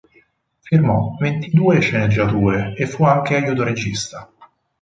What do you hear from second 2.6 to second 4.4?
e fu anche aiuto regista.